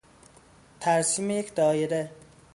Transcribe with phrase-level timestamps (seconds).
[0.79, 2.11] ترسیم یک دایره